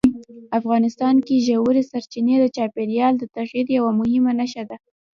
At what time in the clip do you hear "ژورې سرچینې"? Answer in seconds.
1.47-2.35